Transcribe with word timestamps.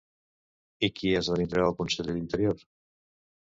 I 0.87 0.89
qui 0.99 1.11
esdevindrà 1.19 1.67
el 1.73 1.77
conseller 1.83 2.17
d'Interior? 2.19 2.67